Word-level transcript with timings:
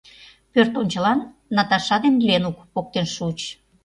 Пӧртӧнчылан 0.51 1.19
Наташа 1.55 1.97
ден 2.03 2.15
Ленук 2.27 2.57
поктен 2.73 3.07
шуыч... 3.15 3.39